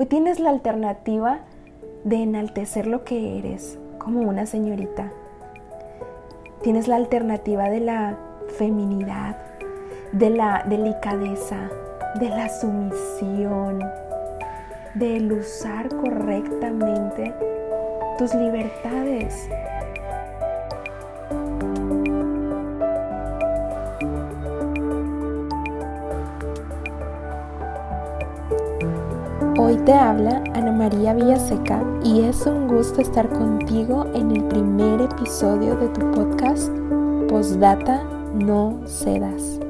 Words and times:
Hoy 0.00 0.06
tienes 0.06 0.38
la 0.38 0.50
alternativa 0.50 1.40
de 2.04 2.22
enaltecer 2.22 2.86
lo 2.86 3.02
que 3.02 3.36
eres 3.36 3.80
como 3.98 4.20
una 4.20 4.46
señorita. 4.46 5.10
Tienes 6.62 6.86
la 6.86 6.94
alternativa 6.94 7.68
de 7.68 7.80
la 7.80 8.16
feminidad, 8.58 9.36
de 10.12 10.30
la 10.30 10.62
delicadeza, 10.68 11.68
de 12.20 12.28
la 12.28 12.48
sumisión, 12.48 13.80
de 14.94 15.32
usar 15.32 15.88
correctamente 15.88 17.34
tus 18.18 18.32
libertades. 18.36 19.48
Hoy 29.68 29.76
te 29.84 29.92
habla 29.92 30.42
Ana 30.54 30.72
María 30.72 31.12
Villaseca 31.12 31.84
y 32.02 32.22
es 32.22 32.46
un 32.46 32.68
gusto 32.68 33.02
estar 33.02 33.28
contigo 33.28 34.06
en 34.14 34.30
el 34.30 34.44
primer 34.44 35.02
episodio 35.02 35.76
de 35.76 35.88
tu 35.88 36.10
podcast 36.12 36.70
Postdata 37.28 38.02
No 38.32 38.80
Cedas. 38.86 39.60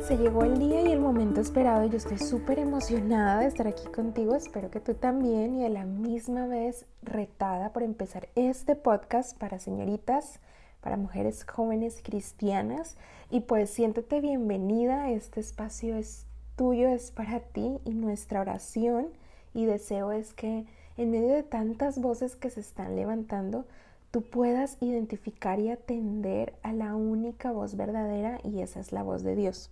Se 0.00 0.16
llegó 0.16 0.44
el 0.44 0.58
día 0.58 0.80
y 0.80 0.92
el 0.92 1.00
momento 1.00 1.42
esperado. 1.42 1.84
Yo 1.84 1.98
estoy 1.98 2.16
súper 2.16 2.58
emocionada 2.58 3.40
de 3.40 3.48
estar 3.48 3.66
aquí 3.66 3.86
contigo. 3.88 4.34
Espero 4.34 4.70
que 4.70 4.80
tú 4.80 4.94
también 4.94 5.56
y 5.56 5.66
a 5.66 5.68
la 5.68 5.84
misma 5.84 6.46
vez 6.46 6.86
retada 7.02 7.74
por 7.74 7.82
empezar 7.82 8.30
este 8.34 8.76
podcast 8.76 9.36
para 9.36 9.58
señoritas 9.58 10.40
para 10.80 10.96
mujeres 10.96 11.44
jóvenes 11.44 12.00
cristianas 12.02 12.96
y 13.30 13.40
pues 13.40 13.70
siéntete 13.70 14.20
bienvenida, 14.20 15.10
este 15.10 15.40
espacio 15.40 15.96
es 15.96 16.26
tuyo, 16.56 16.88
es 16.88 17.10
para 17.10 17.40
ti 17.40 17.78
y 17.84 17.90
nuestra 17.94 18.40
oración 18.40 19.08
y 19.54 19.64
deseo 19.64 20.12
es 20.12 20.32
que 20.32 20.66
en 20.96 21.10
medio 21.10 21.34
de 21.34 21.42
tantas 21.42 22.00
voces 22.00 22.36
que 22.36 22.50
se 22.50 22.60
están 22.60 22.96
levantando, 22.96 23.66
tú 24.10 24.22
puedas 24.22 24.76
identificar 24.80 25.60
y 25.60 25.70
atender 25.70 26.54
a 26.62 26.72
la 26.72 26.96
única 26.96 27.52
voz 27.52 27.76
verdadera 27.76 28.40
y 28.42 28.60
esa 28.62 28.80
es 28.80 28.92
la 28.92 29.02
voz 29.02 29.22
de 29.22 29.36
Dios. 29.36 29.70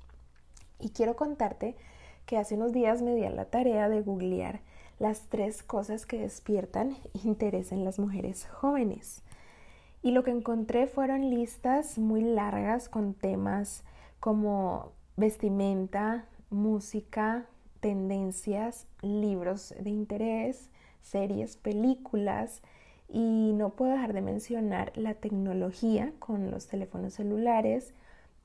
Y 0.79 0.91
quiero 0.91 1.17
contarte 1.17 1.75
que 2.27 2.37
hace 2.37 2.55
unos 2.55 2.73
días 2.73 3.03
me 3.03 3.15
di 3.15 3.25
a 3.25 3.31
la 3.31 3.47
tarea 3.47 3.89
de 3.89 4.03
googlear 4.03 4.61
las 4.99 5.23
tres 5.29 5.62
cosas 5.62 6.07
que 6.07 6.19
despiertan 6.19 6.97
interés 7.25 7.73
en 7.73 7.84
las 7.84 7.99
mujeres 7.99 8.47
jóvenes. 8.47 9.23
Y 10.07 10.12
lo 10.12 10.23
que 10.23 10.31
encontré 10.31 10.87
fueron 10.87 11.31
listas 11.31 11.99
muy 11.99 12.23
largas 12.23 12.89
con 12.89 13.12
temas 13.12 13.83
como 14.21 14.93
vestimenta, 15.17 16.27
música, 16.49 17.47
tendencias, 17.81 18.87
libros 19.03 19.75
de 19.81 19.91
interés, 19.91 20.71
series, 21.03 21.57
películas 21.57 22.62
y 23.09 23.51
no 23.55 23.71
puedo 23.71 23.95
dejar 23.95 24.12
de 24.12 24.21
mencionar 24.21 24.93
la 24.95 25.15
tecnología 25.15 26.12
con 26.21 26.53
los 26.53 26.69
teléfonos 26.69 27.15
celulares, 27.15 27.93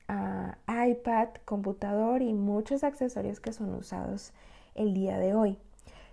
ah, 0.08 0.58
iPad, 0.66 1.28
computador 1.44 2.22
y 2.22 2.32
muchos 2.32 2.82
accesorios 2.82 3.38
que 3.38 3.52
son 3.52 3.72
usados 3.72 4.32
el 4.74 4.94
día 4.94 5.16
de 5.16 5.36
hoy. 5.36 5.58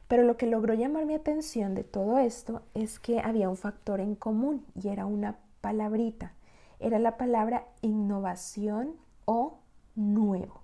Pero 0.09 0.23
lo 0.23 0.38
que 0.38 0.47
logró 0.47 0.73
llamar 0.73 1.05
mi 1.05 1.13
atención 1.13 1.75
de 1.75 1.83
todo 1.83 2.17
esto 2.17 2.63
es 2.73 2.99
que 2.99 3.19
había 3.19 3.47
un 3.47 3.55
factor 3.55 3.99
en 3.99 4.15
común 4.15 4.65
y 4.73 4.88
era 4.88 5.05
una 5.05 5.38
palabrita. 5.61 6.33
Era 6.79 6.97
la 6.97 7.15
palabra 7.15 7.67
innovación 7.83 8.95
o 9.25 9.59
nuevo. 9.95 10.61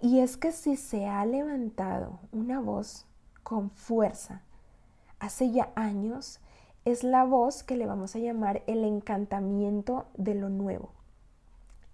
Y 0.00 0.18
es 0.18 0.36
que 0.36 0.50
si 0.50 0.74
se 0.74 1.06
ha 1.06 1.24
levantado 1.24 2.18
una 2.32 2.58
voz 2.58 3.06
con 3.44 3.70
fuerza 3.70 4.42
hace 5.20 5.52
ya 5.52 5.70
años, 5.76 6.40
es 6.84 7.04
la 7.04 7.22
voz 7.22 7.62
que 7.62 7.76
le 7.76 7.86
vamos 7.86 8.16
a 8.16 8.18
llamar 8.18 8.64
el 8.66 8.82
encantamiento 8.82 10.06
de 10.16 10.34
lo 10.34 10.48
nuevo. 10.48 10.90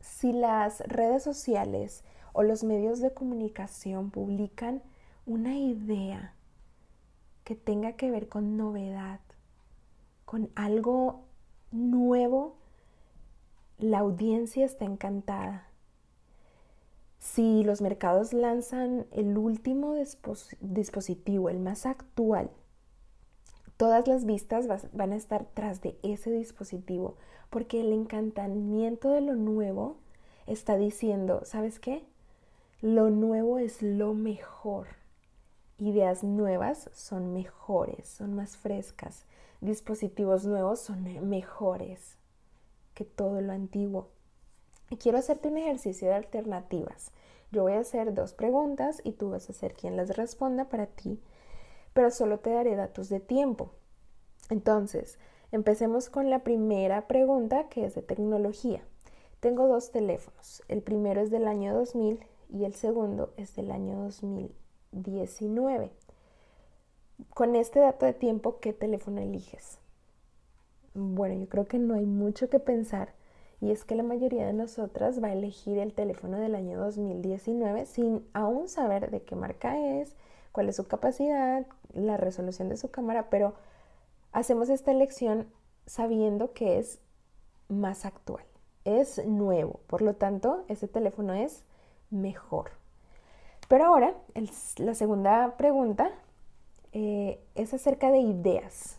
Si 0.00 0.32
las 0.32 0.80
redes 0.80 1.22
sociales 1.22 2.04
o 2.32 2.42
los 2.42 2.64
medios 2.64 3.00
de 3.00 3.12
comunicación 3.12 4.10
publican 4.10 4.80
una 5.26 5.58
idea 5.58 6.32
que 7.44 7.54
tenga 7.54 7.92
que 7.92 8.10
ver 8.10 8.28
con 8.28 8.56
novedad, 8.56 9.20
con 10.24 10.50
algo 10.54 11.24
nuevo, 11.70 12.56
la 13.78 13.98
audiencia 13.98 14.64
está 14.64 14.86
encantada. 14.86 15.68
Si 17.18 17.62
los 17.64 17.80
mercados 17.80 18.32
lanzan 18.32 19.06
el 19.10 19.36
último 19.36 19.94
dispositivo, 20.60 21.48
el 21.48 21.58
más 21.58 21.86
actual, 21.86 22.50
todas 23.76 24.06
las 24.08 24.24
vistas 24.24 24.66
van 24.92 25.12
a 25.12 25.16
estar 25.16 25.46
tras 25.52 25.80
de 25.80 25.98
ese 26.02 26.30
dispositivo, 26.30 27.16
porque 27.50 27.80
el 27.80 27.92
encantamiento 27.92 29.10
de 29.10 29.20
lo 29.20 29.34
nuevo 29.34 29.96
está 30.46 30.76
diciendo, 30.76 31.42
¿sabes 31.44 31.78
qué? 31.78 32.04
Lo 32.80 33.10
nuevo 33.10 33.58
es 33.58 33.82
lo 33.82 34.14
mejor 34.14 35.03
ideas 35.78 36.22
nuevas 36.22 36.90
son 36.92 37.32
mejores, 37.32 38.08
son 38.08 38.34
más 38.34 38.56
frescas. 38.56 39.24
Dispositivos 39.60 40.44
nuevos 40.44 40.80
son 40.80 41.28
mejores 41.28 42.16
que 42.94 43.04
todo 43.04 43.40
lo 43.40 43.52
antiguo. 43.52 44.08
Y 44.90 44.96
quiero 44.96 45.18
hacerte 45.18 45.48
un 45.48 45.58
ejercicio 45.58 46.08
de 46.08 46.14
alternativas. 46.14 47.10
Yo 47.50 47.62
voy 47.62 47.72
a 47.72 47.80
hacer 47.80 48.14
dos 48.14 48.34
preguntas 48.34 49.00
y 49.04 49.12
tú 49.12 49.30
vas 49.30 49.48
a 49.50 49.52
ser 49.52 49.74
quien 49.74 49.96
las 49.96 50.16
responda 50.16 50.68
para 50.68 50.86
ti, 50.86 51.20
pero 51.92 52.10
solo 52.10 52.38
te 52.38 52.50
daré 52.50 52.76
datos 52.76 53.08
de 53.08 53.20
tiempo. 53.20 53.70
Entonces, 54.50 55.18
empecemos 55.52 56.08
con 56.08 56.30
la 56.30 56.40
primera 56.40 57.06
pregunta 57.06 57.68
que 57.68 57.84
es 57.84 57.94
de 57.94 58.02
tecnología. 58.02 58.82
Tengo 59.40 59.66
dos 59.68 59.90
teléfonos. 59.90 60.62
El 60.68 60.82
primero 60.82 61.20
es 61.20 61.30
del 61.30 61.48
año 61.48 61.74
2000 61.74 62.20
y 62.50 62.64
el 62.64 62.74
segundo 62.74 63.32
es 63.36 63.56
del 63.56 63.70
año 63.70 63.96
2000 63.96 64.54
19. 64.94 65.90
Con 67.30 67.56
este 67.56 67.80
dato 67.80 68.06
de 68.06 68.12
tiempo, 68.12 68.58
¿qué 68.60 68.72
teléfono 68.72 69.20
eliges? 69.20 69.78
Bueno, 70.94 71.34
yo 71.34 71.48
creo 71.48 71.66
que 71.66 71.78
no 71.78 71.94
hay 71.94 72.06
mucho 72.06 72.48
que 72.48 72.60
pensar 72.60 73.12
y 73.60 73.70
es 73.70 73.84
que 73.84 73.94
la 73.94 74.02
mayoría 74.02 74.46
de 74.46 74.52
nosotras 74.52 75.22
va 75.22 75.28
a 75.28 75.32
elegir 75.32 75.78
el 75.78 75.92
teléfono 75.92 76.38
del 76.38 76.54
año 76.54 76.78
2019 76.78 77.86
sin 77.86 78.26
aún 78.32 78.68
saber 78.68 79.10
de 79.10 79.22
qué 79.22 79.36
marca 79.36 79.78
es, 79.78 80.14
cuál 80.52 80.68
es 80.68 80.76
su 80.76 80.86
capacidad, 80.86 81.66
la 81.92 82.16
resolución 82.16 82.68
de 82.68 82.76
su 82.76 82.90
cámara, 82.90 83.30
pero 83.30 83.54
hacemos 84.32 84.68
esta 84.68 84.90
elección 84.90 85.48
sabiendo 85.86 86.52
que 86.52 86.78
es 86.78 87.00
más 87.68 88.04
actual, 88.04 88.44
es 88.84 89.24
nuevo, 89.26 89.80
por 89.86 90.02
lo 90.02 90.14
tanto, 90.14 90.64
ese 90.68 90.86
teléfono 90.86 91.34
es 91.34 91.64
mejor. 92.10 92.83
Pero 93.68 93.86
ahora, 93.86 94.14
la 94.76 94.94
segunda 94.94 95.56
pregunta 95.56 96.10
eh, 96.92 97.40
es 97.54 97.72
acerca 97.74 98.10
de 98.10 98.18
ideas, 98.18 98.98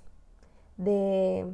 de 0.77 1.45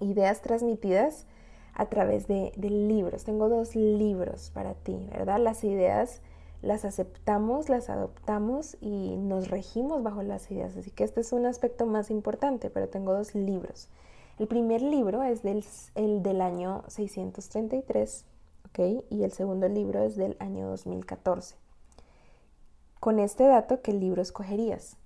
ideas 0.00 0.42
transmitidas 0.42 1.26
a 1.74 1.86
través 1.86 2.26
de, 2.26 2.52
de, 2.56 2.70
libros. 2.70 3.24
Tengo 3.24 3.48
dos 3.48 3.74
libros 3.74 4.50
para 4.50 4.74
ti, 4.74 5.08
¿verdad? 5.12 5.38
Las 5.38 5.64
ideas 5.64 6.20
las 6.62 6.84
aceptamos, 6.84 7.68
las 7.68 7.90
adoptamos 7.90 8.76
y 8.80 9.16
nos 9.16 9.50
regimos 9.50 10.02
bajo 10.02 10.22
las 10.22 10.50
ideas. 10.50 10.76
Así 10.76 10.90
que 10.90 11.04
este 11.04 11.20
es 11.20 11.32
un 11.32 11.44
aspecto 11.44 11.86
más 11.86 12.10
importante, 12.10 12.70
pero 12.70 12.88
tengo 12.88 13.12
dos 13.12 13.34
libros. 13.34 13.88
El 14.38 14.46
primer 14.46 14.80
libro 14.80 15.22
es 15.22 15.42
del, 15.42 15.64
el 15.94 16.22
del 16.22 16.40
año 16.40 16.84
633, 16.86 18.24
¿ok? 18.68 19.04
Y 19.10 19.24
el 19.24 19.32
segundo 19.32 19.68
libro 19.68 20.02
es 20.02 20.16
del 20.16 20.36
año 20.38 20.68
2014. 20.68 21.56
Con 23.02 23.18
este 23.18 23.48
dato, 23.48 23.82
¿qué 23.82 23.92
libro 23.92 24.22
escogerías? 24.22 24.96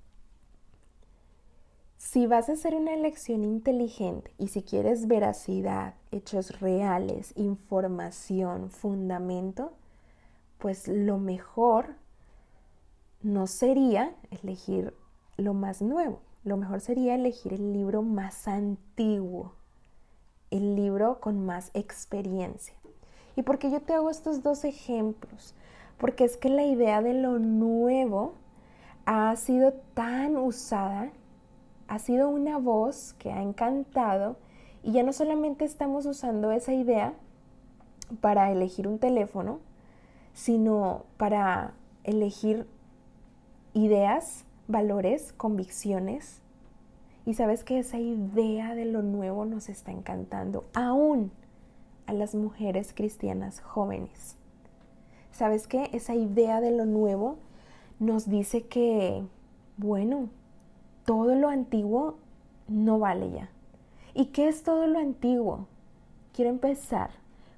Si 1.97 2.27
vas 2.27 2.51
a 2.51 2.53
hacer 2.53 2.75
una 2.75 2.93
elección 2.93 3.43
inteligente 3.43 4.35
y 4.37 4.49
si 4.49 4.63
quieres 4.63 5.09
veracidad, 5.09 5.95
hechos 6.11 6.61
reales, 6.61 7.33
información, 7.37 8.69
fundamento, 8.69 9.73
pues 10.59 10.89
lo 10.89 11.17
mejor 11.17 11.95
no 13.23 13.47
sería 13.47 14.15
elegir 14.43 14.93
lo 15.39 15.55
más 15.55 15.81
nuevo, 15.81 16.21
lo 16.45 16.59
mejor 16.59 16.83
sería 16.83 17.15
elegir 17.15 17.55
el 17.55 17.73
libro 17.73 18.03
más 18.03 18.47
antiguo, 18.47 19.55
el 20.51 20.77
libro 20.77 21.19
con 21.19 21.47
más 21.47 21.71
experiencia. 21.73 22.75
¿Y 23.37 23.43
por 23.43 23.59
qué 23.59 23.71
yo 23.71 23.81
te 23.81 23.95
hago 23.95 24.11
estos 24.11 24.43
dos 24.43 24.67
ejemplos? 24.67 25.55
Porque 25.99 26.25
es 26.25 26.37
que 26.37 26.49
la 26.49 26.65
idea 26.65 27.03
de 27.03 27.15
lo 27.15 27.39
nuevo 27.39 28.35
ha 29.07 29.35
sido 29.37 29.73
tan 29.95 30.37
usada, 30.37 31.11
ha 31.89 31.99
sido 31.99 32.29
una 32.29 32.59
voz 32.59 33.15
que 33.19 33.33
ha 33.33 33.43
encantado 33.43 34.37
y 34.83 34.93
ya 34.93 35.03
no 35.03 35.13
solamente 35.13 35.65
estamos 35.65 36.07
usando 36.07 36.53
esa 36.53 36.73
idea 36.73 37.15
para 38.21 38.51
elegir 38.51 38.87
un 38.87 38.99
teléfono, 38.99 39.61
sino 40.33 41.05
para 41.17 41.73
elegir 42.05 42.67
ideas, 43.75 44.45
valores, 44.69 45.33
convicciones. 45.33 46.41
Y 47.25 47.35
sabes 47.35 47.65
que 47.65 47.79
esa 47.79 47.99
idea 47.99 48.75
de 48.75 48.85
lo 48.85 49.03
nuevo 49.03 49.45
nos 49.45 49.69
está 49.69 49.91
encantando, 49.91 50.65
aún 50.75 51.33
a 52.07 52.13
las 52.13 52.35
mujeres 52.35 52.93
cristianas 52.95 53.61
jóvenes. 53.61 54.37
¿Sabes 55.37 55.67
qué? 55.67 55.91
Esa 55.93 56.15
idea 56.15 56.63
de 56.63 56.71
lo 56.71 56.87
nuevo 56.87 57.37
nos 57.99 58.27
dice 58.27 58.63
que, 58.63 59.23
bueno, 59.77 60.31
todo 61.05 61.35
lo 61.35 61.51
antiguo 61.51 62.17
no 62.69 62.99
vale 62.99 63.31
ya. 63.31 63.51
¿Y 64.15 64.29
qué 64.29 64.49
es 64.49 64.63
todo 64.63 64.87
lo 64.87 64.99
antiguo? 64.99 65.67
Quiero 66.33 66.49
empezar 66.49 67.11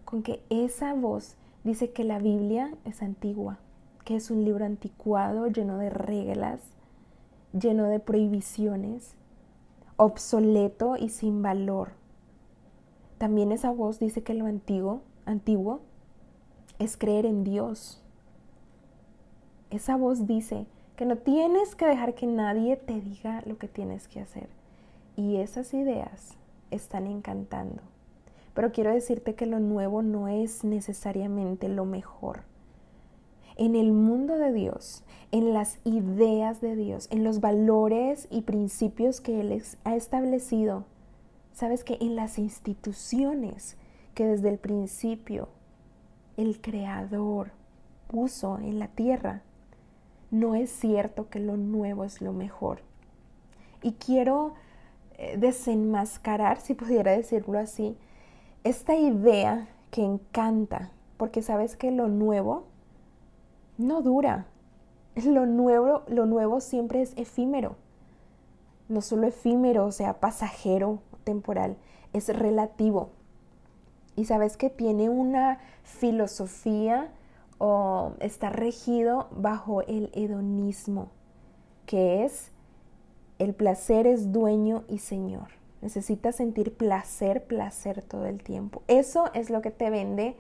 con 0.05 0.25
que 0.25 0.43
esa 0.51 0.93
voz 0.95 1.37
dice 1.63 1.93
que 1.93 2.03
la 2.03 2.19
Biblia 2.19 2.75
es 2.85 3.01
antigua, 3.01 3.61
que 4.05 4.17
es 4.17 4.33
un 4.33 4.45
libro 4.45 4.65
anticuado, 4.65 5.47
lleno 5.47 5.79
de 5.79 5.91
reglas, 5.91 6.61
lleno 7.53 7.85
de 7.85 8.01
prohibiciones, 8.01 9.15
obsoleto 9.97 10.97
y 10.97 11.11
sin 11.11 11.43
valor. 11.43 11.91
También 13.19 13.53
esa 13.53 13.71
voz 13.71 14.01
dice 14.01 14.25
que 14.25 14.35
lo 14.35 14.47
antiguo, 14.47 15.03
antiguo 15.27 15.79
es 16.79 16.97
creer 16.97 17.27
en 17.27 17.45
Dios. 17.45 18.01
Esa 19.71 19.97
voz 19.97 20.27
dice 20.27 20.67
que 20.97 21.05
no 21.05 21.17
tienes 21.17 21.75
que 21.75 21.87
dejar 21.87 22.15
que 22.15 22.27
nadie 22.27 22.77
te 22.77 23.01
diga 23.01 23.43
lo 23.47 23.59
que 23.59 23.69
tienes 23.69 24.09
que 24.09 24.21
hacer. 24.21 24.49
Y 25.17 25.37
esas 25.37 25.75
ideas 25.75 26.37
están 26.71 27.07
encantando. 27.07 27.83
Pero 28.55 28.73
quiero 28.73 28.93
decirte 28.93 29.35
que 29.35 29.47
lo 29.47 29.61
nuevo 29.61 30.03
no 30.03 30.29
es 30.29 30.65
necesariamente 30.65 31.69
lo 31.69 31.85
mejor. 31.85 32.43
En 33.57 33.75
el 33.75 33.93
mundo 33.93 34.37
de 34.39 34.53
Dios, 34.53 35.05
en 35.33 35.53
las 35.53 35.79
ideas 35.85 36.61
de 36.61 36.77
Dios, 36.77 37.09
en 37.11 37.25
los 37.25 37.41
valores 37.41 38.29
y 38.31 38.43
principios 38.43 39.21
que 39.21 39.41
Él 39.41 39.63
ha 39.85 39.97
establecido, 39.97 40.85
sabes 41.53 41.85
que 41.85 41.99
en 42.01 42.17
las 42.17 42.39
instituciones 42.39 43.77
que 44.15 44.27
desde 44.27 44.49
el 44.49 44.59
principio 44.59 45.49
el 46.39 46.61
Creador 46.61 47.51
puso 48.07 48.59
en 48.59 48.79
la 48.79 48.87
tierra, 48.87 49.43
no 50.31 50.55
es 50.55 50.71
cierto 50.71 51.29
que 51.29 51.41
lo 51.41 51.57
nuevo 51.57 52.05
es 52.05 52.23
lo 52.23 52.33
mejor. 52.33 52.81
Y 53.83 53.95
quiero 53.95 54.55
eh, 55.17 55.37
desenmascarar, 55.37 56.61
si 56.61 56.75
pudiera 56.75 57.11
decirlo 57.11 57.59
así, 57.59 57.99
esta 58.63 58.95
idea 58.95 59.67
que 59.91 60.05
encanta, 60.05 60.93
porque 61.17 61.43
sabes 61.43 61.75
que 61.75 61.91
lo 61.91 62.07
nuevo 62.07 62.67
no 63.77 64.01
dura. 64.01 64.47
Lo 65.17 65.45
nuevo, 65.45 66.05
lo 66.07 66.27
nuevo 66.27 66.61
siempre 66.61 67.03
es 67.03 67.15
efímero. 67.17 67.75
No 68.89 69.01
solo 69.01 69.27
efímero, 69.27 69.87
o 69.87 69.93
sea, 69.93 70.21
pasajero, 70.21 71.01
temporal, 71.25 71.77
es 72.13 72.29
relativo 72.29 73.11
y 74.19 74.25
sabes 74.25 74.57
que 74.57 74.69
tiene 74.69 75.09
una 75.09 75.61
filosofía 75.85 77.09
o 77.59 78.15
está 78.19 78.51
regido 78.51 79.29
bajo 79.31 79.83
el 79.83 80.11
hedonismo, 80.13 81.11
que 81.87 82.25
es 82.25 82.51
el 83.39 83.55
placer 83.55 84.09
es 84.09 84.33
dueño 84.33 84.83
y 84.89 84.99
señor. 84.99 85.51
Necesitas 85.83 86.35
sentir 86.35 86.77
placer, 86.77 87.45
placer 87.45 88.03
todo 88.03 88.27
el 88.27 88.43
tiempo. 88.43 88.83
Eso 88.89 89.31
es 89.35 89.51
lo 89.51 89.63
que 89.63 89.71
te 89.71 89.89
vende 89.89 90.37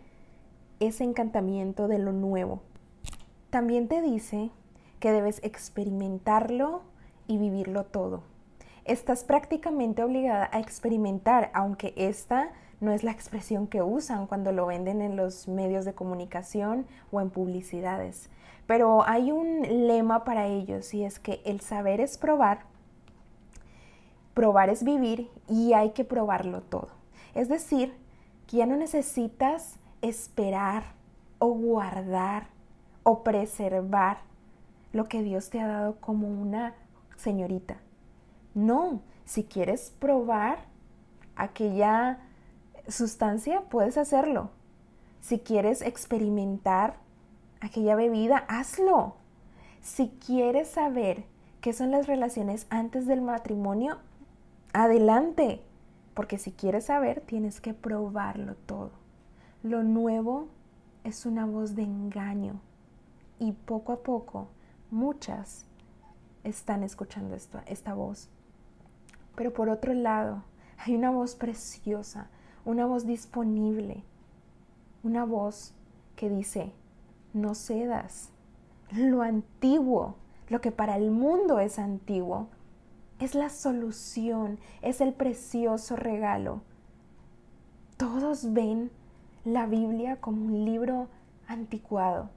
ese 0.80 1.04
encantamiento 1.04 1.86
de 1.86 2.00
lo 2.00 2.12
nuevo. 2.12 2.62
También 3.50 3.86
te 3.86 4.02
dice 4.02 4.50
que 4.98 5.12
debes 5.12 5.38
experimentarlo 5.44 6.82
y 7.28 7.38
vivirlo 7.38 7.84
todo. 7.84 8.24
Estás 8.84 9.22
prácticamente 9.22 10.02
obligada 10.02 10.50
a 10.52 10.58
experimentar, 10.58 11.52
aunque 11.54 11.94
esta 11.96 12.50
no 12.80 12.92
es 12.92 13.02
la 13.02 13.10
expresión 13.10 13.66
que 13.66 13.82
usan 13.82 14.26
cuando 14.26 14.52
lo 14.52 14.66
venden 14.66 15.02
en 15.02 15.16
los 15.16 15.48
medios 15.48 15.84
de 15.84 15.94
comunicación 15.94 16.86
o 17.10 17.20
en 17.20 17.30
publicidades. 17.30 18.30
Pero 18.66 19.06
hay 19.06 19.32
un 19.32 19.62
lema 19.86 20.24
para 20.24 20.46
ellos 20.46 20.92
y 20.94 21.04
es 21.04 21.18
que 21.18 21.40
el 21.44 21.60
saber 21.60 22.00
es 22.00 22.18
probar, 22.18 22.60
probar 24.34 24.68
es 24.68 24.84
vivir 24.84 25.30
y 25.48 25.72
hay 25.72 25.90
que 25.90 26.04
probarlo 26.04 26.60
todo. 26.60 26.88
Es 27.34 27.48
decir, 27.48 27.94
que 28.46 28.58
ya 28.58 28.66
no 28.66 28.76
necesitas 28.76 29.78
esperar 30.02 30.84
o 31.38 31.48
guardar 31.48 32.48
o 33.02 33.22
preservar 33.22 34.18
lo 34.92 35.08
que 35.08 35.22
Dios 35.22 35.50
te 35.50 35.60
ha 35.60 35.66
dado 35.66 35.96
como 35.96 36.28
una 36.28 36.74
señorita. 37.16 37.78
No, 38.54 39.00
si 39.24 39.44
quieres 39.44 39.92
probar 39.98 40.58
aquella 41.36 42.18
sustancia, 42.88 43.62
puedes 43.68 43.96
hacerlo. 43.98 44.50
Si 45.20 45.38
quieres 45.38 45.82
experimentar 45.82 46.96
aquella 47.60 47.94
bebida, 47.94 48.38
hazlo. 48.48 49.16
Si 49.80 50.08
quieres 50.24 50.68
saber 50.68 51.24
qué 51.60 51.72
son 51.72 51.90
las 51.90 52.06
relaciones 52.06 52.66
antes 52.70 53.06
del 53.06 53.20
matrimonio, 53.20 53.98
adelante. 54.72 55.62
Porque 56.14 56.38
si 56.38 56.52
quieres 56.52 56.86
saber, 56.86 57.20
tienes 57.20 57.60
que 57.60 57.74
probarlo 57.74 58.54
todo. 58.54 58.90
Lo 59.62 59.82
nuevo 59.82 60.48
es 61.04 61.26
una 61.26 61.46
voz 61.46 61.74
de 61.74 61.82
engaño 61.82 62.60
y 63.38 63.52
poco 63.52 63.92
a 63.92 64.02
poco 64.02 64.48
muchas 64.90 65.64
están 66.44 66.82
escuchando 66.82 67.34
esta, 67.34 67.62
esta 67.66 67.94
voz. 67.94 68.28
Pero 69.36 69.52
por 69.52 69.68
otro 69.68 69.94
lado, 69.94 70.42
hay 70.78 70.94
una 70.96 71.10
voz 71.10 71.34
preciosa 71.34 72.28
una 72.68 72.84
voz 72.84 73.06
disponible, 73.06 74.04
una 75.02 75.24
voz 75.24 75.72
que 76.16 76.28
dice, 76.28 76.70
no 77.32 77.54
cedas. 77.54 78.28
Lo 78.92 79.22
antiguo, 79.22 80.16
lo 80.50 80.60
que 80.60 80.70
para 80.70 80.98
el 80.98 81.10
mundo 81.10 81.60
es 81.60 81.78
antiguo, 81.78 82.48
es 83.20 83.34
la 83.34 83.48
solución, 83.48 84.58
es 84.82 85.00
el 85.00 85.14
precioso 85.14 85.96
regalo. 85.96 86.60
Todos 87.96 88.52
ven 88.52 88.90
la 89.46 89.64
Biblia 89.64 90.16
como 90.20 90.44
un 90.44 90.66
libro 90.66 91.08
anticuado. 91.46 92.28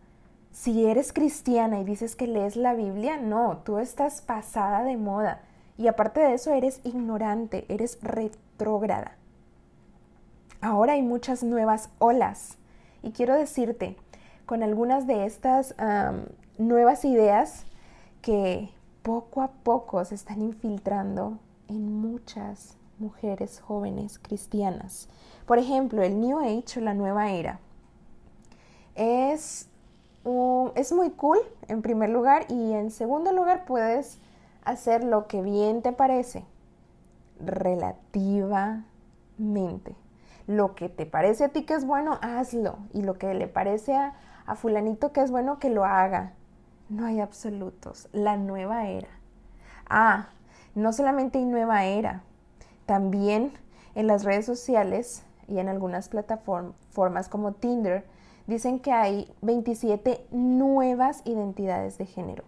Si 0.51 0.85
eres 0.85 1.11
cristiana 1.11 1.81
y 1.81 1.83
dices 1.83 2.15
que 2.15 2.27
lees 2.27 2.55
la 2.55 2.73
Biblia, 2.73 3.17
no, 3.17 3.57
tú 3.65 3.79
estás 3.79 4.21
pasada 4.21 4.85
de 4.85 4.95
moda. 4.95 5.41
Y 5.77 5.87
aparte 5.87 6.21
de 6.21 6.35
eso, 6.35 6.53
eres 6.53 6.79
ignorante, 6.85 7.65
eres 7.67 7.99
retrógrada. 8.01 9.17
Ahora 10.61 10.93
hay 10.93 11.01
muchas 11.01 11.43
nuevas 11.43 11.89
olas 11.97 12.57
y 13.01 13.11
quiero 13.11 13.35
decirte 13.35 13.97
con 14.45 14.61
algunas 14.61 15.07
de 15.07 15.25
estas 15.25 15.75
nuevas 16.57 17.03
ideas 17.03 17.65
que 18.21 18.69
poco 19.01 19.41
a 19.41 19.47
poco 19.47 20.05
se 20.05 20.15
están 20.15 20.41
infiltrando 20.41 21.39
en 21.67 21.99
muchas 21.99 22.77
mujeres 22.99 23.59
jóvenes 23.59 24.19
cristianas. 24.19 25.09
Por 25.47 25.57
ejemplo, 25.57 26.03
el 26.03 26.19
New 26.19 26.39
Age 26.39 26.79
o 26.79 26.81
la 26.81 26.93
nueva 26.93 27.31
era 27.31 27.59
es, 28.93 29.69
es 30.75 30.91
muy 30.91 31.09
cool 31.11 31.39
en 31.67 31.81
primer 31.81 32.11
lugar 32.11 32.45
y 32.49 32.73
en 32.73 32.91
segundo 32.91 33.31
lugar 33.31 33.65
puedes 33.65 34.19
hacer 34.63 35.03
lo 35.03 35.27
que 35.27 35.41
bien 35.41 35.81
te 35.81 35.91
parece 35.91 36.45
relativamente. 37.39 39.95
Lo 40.47 40.75
que 40.75 40.89
te 40.89 41.05
parece 41.05 41.45
a 41.45 41.49
ti 41.49 41.65
que 41.65 41.73
es 41.73 41.85
bueno, 41.85 42.19
hazlo. 42.21 42.77
Y 42.93 43.01
lo 43.03 43.17
que 43.17 43.33
le 43.33 43.47
parece 43.47 43.95
a, 43.95 44.13
fulanito 44.55 45.13
que 45.13 45.21
es 45.21 45.31
bueno, 45.31 45.59
que 45.59 45.69
lo 45.69 45.85
haga. 45.85 46.33
No 46.89 47.05
hay 47.05 47.19
absolutos. 47.19 48.09
La 48.11 48.37
nueva 48.37 48.87
era. 48.87 49.07
Ah, 49.89 50.27
no 50.75 50.93
solamente 50.93 51.37
hay 51.37 51.45
nueva 51.45 51.85
era, 51.85 52.23
también 52.85 53.51
en 53.95 54.07
las 54.07 54.23
redes 54.23 54.45
sociales 54.45 55.23
y 55.47 55.59
en 55.59 55.67
algunas 55.67 56.07
plataformas 56.07 57.27
como 57.27 57.51
Tinder 57.51 58.05
dicen 58.47 58.79
que 58.79 58.91
hay 58.91 59.33
27 59.41 60.25
nuevas 60.31 61.21
identidades 61.25 61.97
de 61.97 62.05
género. 62.05 62.43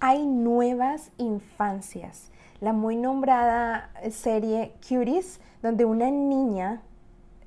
Hay 0.00 0.26
nuevas 0.26 1.10
infancias. 1.18 2.30
La 2.60 2.72
muy 2.72 2.96
nombrada 2.96 3.90
serie 4.10 4.74
Cuties, 4.86 5.40
donde 5.62 5.84
una 5.84 6.10
niña 6.10 6.82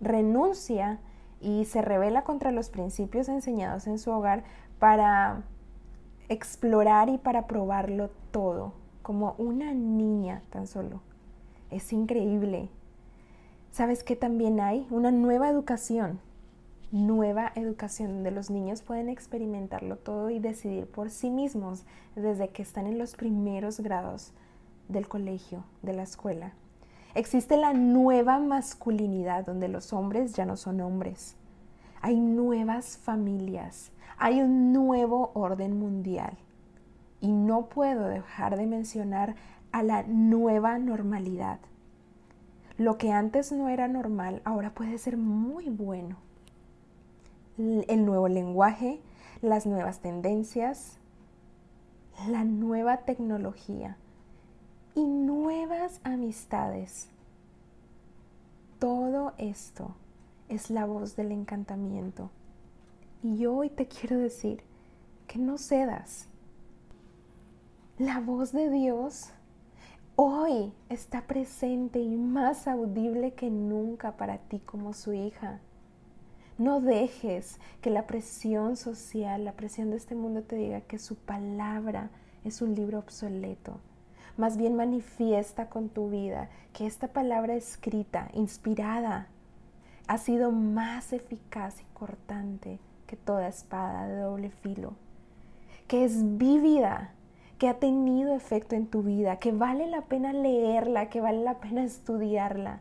renuncia 0.02 1.00
y 1.42 1.66
se 1.66 1.82
revela 1.82 2.24
contra 2.24 2.52
los 2.52 2.70
principios 2.70 3.30
enseñados 3.30 3.88
en 3.88 4.00
su 4.00 4.12
hogar 4.12 4.44
para 4.78 5.44
explorar 6.28 7.10
y 7.10 7.18
para 7.18 7.48
probarlo 7.48 8.10
todo, 8.32 8.74
como 9.02 9.36
una 9.38 9.74
niña 9.74 10.44
tan 10.50 10.68
solo. 10.68 11.02
Es 11.72 11.94
increíble. 11.94 12.70
¿Sabes 13.72 14.04
que 14.04 14.16
también 14.16 14.60
hay? 14.60 14.88
Una 14.90 15.12
nueva 15.12 15.50
educación. 15.50 16.20
nueva 16.92 17.52
educación 17.54 18.14
donde 18.16 18.32
los 18.32 18.50
niños 18.50 18.82
pueden 18.82 19.10
experimentarlo 19.10 19.96
todo 19.98 20.32
y 20.32 20.40
decidir 20.40 20.88
por 20.88 21.12
sí 21.12 21.30
mismos 21.30 21.86
desde 22.16 22.50
que 22.50 22.64
están 22.64 22.88
en 22.88 22.98
los 22.98 23.16
primeros 23.16 23.80
grados 23.80 24.34
del 24.88 25.08
colegio, 25.08 25.64
de 25.84 25.94
la 25.94 26.02
escuela. 26.02 26.54
Existe 27.20 27.58
la 27.58 27.74
nueva 27.74 28.40
masculinidad 28.40 29.46
donde 29.46 29.68
los 29.68 29.92
hombres 29.92 30.32
ya 30.36 30.46
no 30.46 30.56
son 30.56 30.80
hombres. 30.80 31.36
Hay 32.00 32.18
nuevas 32.18 32.98
familias, 32.98 33.92
hay 34.18 34.40
un 34.40 34.72
nuevo 34.72 35.32
orden 35.34 35.78
mundial. 35.78 36.38
Y 37.20 37.34
no 37.34 37.66
puedo 37.66 38.08
dejar 38.08 38.56
de 38.56 38.66
mencionar 38.68 39.36
a 39.74 39.84
la 39.84 40.04
nueva 40.04 40.80
normalidad. 40.80 41.60
Lo 42.78 42.98
que 42.98 43.12
antes 43.12 43.52
no 43.52 43.68
era 43.68 43.90
normal 43.90 44.42
ahora 44.46 44.74
puede 44.74 44.98
ser 44.98 45.18
muy 45.18 45.68
bueno 45.68 46.16
el 47.58 48.06
nuevo 48.06 48.30
lenguaje, 48.30 49.02
las 49.42 49.66
nuevas 49.66 50.00
tendencias, 50.00 51.00
la 52.30 52.46
nueva 52.46 53.00
tecnología 53.00 53.98
y 54.96 55.04
nuevas 55.04 55.59
amistades. 56.30 57.10
Todo 58.78 59.34
esto 59.40 59.96
es 60.48 60.70
la 60.70 60.86
voz 60.86 61.16
del 61.16 61.32
encantamiento. 61.32 62.30
Y 63.24 63.48
hoy 63.48 63.72
te 63.72 63.88
quiero 63.88 64.20
decir 64.20 64.62
que 65.26 65.40
no 65.40 65.58
cedas. 65.58 66.28
La 67.98 68.20
voz 68.20 68.52
de 68.52 68.70
Dios 68.70 69.32
hoy 70.16 70.72
está 70.90 71.24
presente 71.24 72.00
y 72.00 72.16
más 72.16 72.68
audible 72.68 73.34
que 73.34 73.50
nunca 73.50 74.16
para 74.16 74.38
ti 74.38 74.60
como 74.60 74.94
su 74.94 75.14
hija. 75.14 75.60
No 76.60 76.80
dejes 76.80 77.60
que 77.82 77.90
la 77.90 78.06
presión 78.06 78.78
social, 78.78 79.46
la 79.46 79.54
presión 79.54 79.90
de 79.90 79.98
este 79.98 80.14
mundo 80.14 80.44
te 80.44 80.58
diga 80.58 80.82
que 80.82 81.00
su 81.00 81.16
palabra 81.16 82.12
es 82.44 82.62
un 82.62 82.76
libro 82.76 83.00
obsoleto. 83.00 83.80
Más 84.40 84.56
bien 84.56 84.78
manifiesta 84.78 85.68
con 85.68 85.90
tu 85.90 86.10
vida 86.10 86.48
que 86.72 86.86
esta 86.86 87.10
palabra 87.10 87.56
escrita, 87.56 88.30
inspirada, 88.34 89.28
ha 90.08 90.18
sido 90.18 90.54
más 90.54 91.12
eficaz 91.12 91.82
y 91.82 91.84
cortante 91.94 92.80
que 93.06 93.18
toda 93.18 93.50
espada 93.50 94.08
de 94.08 94.16
doble 94.16 94.50
filo, 94.50 94.94
que 95.90 96.06
es 96.06 96.38
vívida, 96.38 97.12
que 97.58 97.68
ha 97.68 97.80
tenido 97.80 98.34
efecto 98.34 98.76
en 98.76 98.88
tu 98.88 99.04
vida, 99.04 99.40
que 99.40 99.52
vale 99.52 99.88
la 99.88 100.04
pena 100.04 100.32
leerla, 100.32 101.10
que 101.10 101.20
vale 101.20 101.44
la 101.44 101.60
pena 101.60 101.84
estudiarla. 101.84 102.80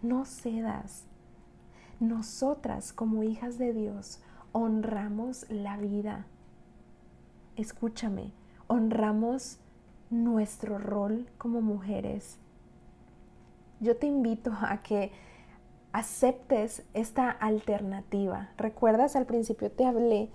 No 0.00 0.24
cedas, 0.24 1.04
nosotras 2.00 2.94
como 2.94 3.22
hijas 3.22 3.58
de 3.58 3.74
Dios 3.74 4.22
honramos 4.52 5.44
la 5.50 5.76
vida. 5.76 6.24
Escúchame, 7.54 8.32
honramos 8.66 9.60
nuestro 10.10 10.78
rol 10.78 11.26
como 11.38 11.60
mujeres. 11.60 12.38
Yo 13.80 13.96
te 13.96 14.06
invito 14.06 14.52
a 14.60 14.82
que 14.82 15.12
aceptes 15.92 16.82
esta 16.94 17.30
alternativa. 17.30 18.50
¿Recuerdas 18.56 19.16
al 19.16 19.26
principio 19.26 19.70
te 19.70 19.84
hablé 19.84 20.30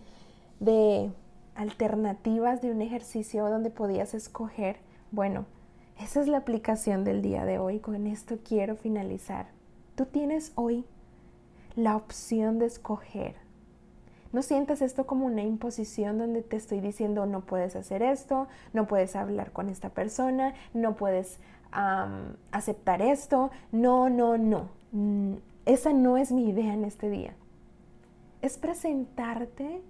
de 0.60 1.12
alternativas 1.56 2.62
de 2.62 2.72
un 2.72 2.82
ejercicio 2.82 3.48
donde 3.50 3.70
podías 3.70 4.14
escoger? 4.14 4.78
Bueno, 5.12 5.46
esa 6.00 6.22
es 6.22 6.28
la 6.28 6.38
aplicación 6.38 7.04
del 7.04 7.22
día 7.22 7.46
de 7.46 7.60
hoy. 7.60 7.80
Con 7.80 8.08
esto 8.08 8.40
quiero 8.44 8.76
finalizar. 8.76 9.50
Tú 9.96 10.06
tienes 10.06 10.52
hoy 10.56 10.86
la 11.76 11.96
opción 11.96 12.60
de 12.60 12.66
escoger. 12.66 13.36
No 14.34 14.42
sientas 14.42 14.82
esto 14.82 15.06
como 15.06 15.26
una 15.26 15.44
imposición 15.44 16.18
donde 16.18 16.42
te 16.42 16.56
estoy 16.56 16.80
diciendo 16.80 17.26
no 17.26 17.42
puedes 17.42 17.76
hacer 17.76 18.02
esto, 18.02 18.48
no 18.74 18.88
puedes 18.88 19.16
hablar 19.16 19.52
con 19.52 19.70
esta 19.70 19.90
persona, 19.90 20.54
no 20.74 20.96
puedes 20.96 21.40
aceptar 22.52 23.02
esto. 23.02 23.52
No, 23.72 24.10
no, 24.10 24.38
no. 24.38 24.70
Mm, 24.92 25.36
esa 25.66 25.94
no 25.94 26.18
es 26.18 26.32
mi 26.32 26.50
idea 26.50 26.74
en 26.74 26.86
este 26.86 27.10
día. 27.10 27.34
Es 28.42 28.58
presentarte 28.58 29.82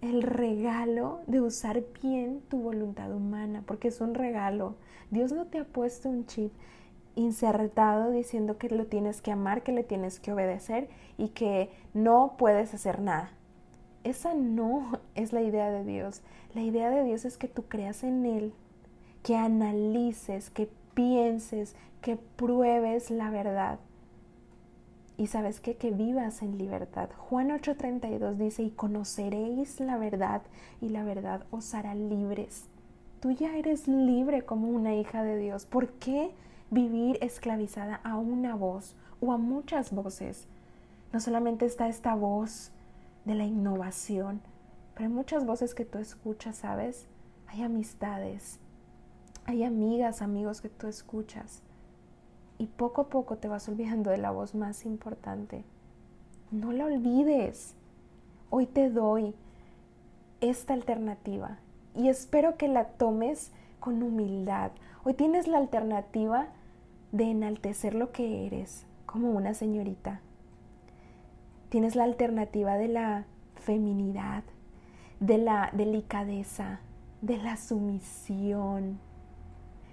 el 0.00 0.22
regalo 0.22 1.20
de 1.26 1.40
usar 1.40 1.82
bien 2.02 2.42
tu 2.48 2.58
voluntad 2.58 3.12
humana, 3.12 3.62
porque 3.66 3.88
es 3.88 4.00
un 4.00 4.14
regalo. 4.14 4.74
Dios 5.10 5.32
no 5.32 5.46
te 5.46 5.58
ha 5.58 5.64
puesto 5.64 6.08
un 6.08 6.26
chip 6.26 6.52
insertado 7.14 8.10
diciendo 8.10 8.58
que 8.58 8.68
lo 8.68 8.86
tienes 8.86 9.22
que 9.22 9.32
amar, 9.32 9.62
que 9.62 9.72
le 9.72 9.84
tienes 9.84 10.20
que 10.20 10.32
obedecer 10.32 10.88
y 11.16 11.28
que 11.28 11.70
no 11.94 12.34
puedes 12.36 12.74
hacer 12.74 13.00
nada. 13.00 13.30
Esa 14.06 14.34
no 14.34 15.00
es 15.16 15.32
la 15.32 15.42
idea 15.42 15.68
de 15.72 15.82
Dios. 15.82 16.22
La 16.54 16.62
idea 16.62 16.90
de 16.90 17.02
Dios 17.02 17.24
es 17.24 17.36
que 17.36 17.48
tú 17.48 17.64
creas 17.64 18.04
en 18.04 18.24
Él, 18.24 18.52
que 19.24 19.34
analices, 19.34 20.48
que 20.48 20.70
pienses, 20.94 21.74
que 22.02 22.16
pruebes 22.16 23.10
la 23.10 23.30
verdad. 23.30 23.80
Y 25.16 25.26
sabes 25.26 25.60
qué? 25.60 25.74
Que 25.74 25.90
vivas 25.90 26.42
en 26.42 26.56
libertad. 26.56 27.08
Juan 27.16 27.50
8:32 27.50 28.36
dice, 28.36 28.62
y 28.62 28.70
conoceréis 28.70 29.80
la 29.80 29.98
verdad 29.98 30.42
y 30.80 30.90
la 30.90 31.02
verdad 31.02 31.44
os 31.50 31.74
hará 31.74 31.96
libres. 31.96 32.68
Tú 33.18 33.32
ya 33.32 33.56
eres 33.56 33.88
libre 33.88 34.42
como 34.44 34.68
una 34.68 34.94
hija 34.94 35.24
de 35.24 35.36
Dios. 35.36 35.66
¿Por 35.66 35.88
qué? 35.94 36.30
vivir 36.70 37.18
esclavizada 37.22 38.00
a 38.02 38.16
una 38.16 38.54
voz 38.54 38.94
o 39.20 39.32
a 39.32 39.36
muchas 39.38 39.92
voces. 39.92 40.46
No 41.12 41.20
solamente 41.20 41.64
está 41.64 41.88
esta 41.88 42.14
voz 42.14 42.70
de 43.26 43.34
la 43.34 43.44
innovación, 43.44 44.40
pero 44.94 45.08
hay 45.08 45.12
muchas 45.12 45.44
voces 45.44 45.74
que 45.74 45.84
tú 45.84 45.98
escuchas, 45.98 46.56
¿sabes? 46.56 47.08
Hay 47.48 47.62
amistades, 47.62 48.60
hay 49.44 49.64
amigas, 49.64 50.22
amigos 50.22 50.62
que 50.62 50.70
tú 50.70 50.86
escuchas. 50.86 51.62
Y 52.56 52.68
poco 52.68 53.02
a 53.02 53.08
poco 53.08 53.36
te 53.36 53.48
vas 53.48 53.68
olvidando 53.68 54.10
de 54.10 54.16
la 54.16 54.30
voz 54.30 54.54
más 54.54 54.86
importante. 54.86 55.64
No 56.50 56.72
la 56.72 56.86
olvides. 56.86 57.74
Hoy 58.48 58.66
te 58.66 58.88
doy 58.88 59.34
esta 60.40 60.72
alternativa 60.72 61.58
y 61.94 62.08
espero 62.08 62.56
que 62.56 62.68
la 62.68 62.86
tomes 62.86 63.50
con 63.80 64.02
humildad. 64.02 64.70
Hoy 65.04 65.14
tienes 65.14 65.48
la 65.48 65.58
alternativa 65.58 66.46
de 67.12 67.24
enaltecer 67.24 67.94
lo 67.94 68.12
que 68.12 68.46
eres 68.46 68.86
como 69.04 69.30
una 69.32 69.52
señorita. 69.52 70.20
Tienes 71.68 71.96
la 71.96 72.04
alternativa 72.04 72.76
de 72.76 72.88
la 72.88 73.26
feminidad, 73.56 74.44
de 75.20 75.38
la 75.38 75.70
delicadeza, 75.72 76.80
de 77.22 77.38
la 77.38 77.56
sumisión, 77.56 79.00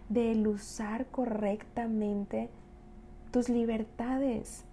de 0.09 0.31
usar 0.47 1.07
correctamente 1.07 2.49
tus 3.31 3.49
libertades, 3.49 4.65